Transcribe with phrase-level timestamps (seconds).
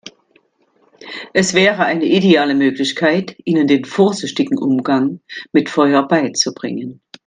[1.31, 7.01] Es wäre eine ideale Möglichkeit, ihnen den vorsichtigen Umgang mit Feuer beizubringen.